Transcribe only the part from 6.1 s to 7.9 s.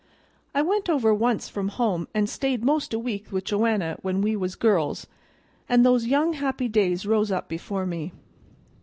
happy days rose up before